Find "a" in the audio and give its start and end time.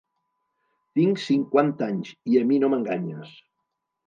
2.41-2.47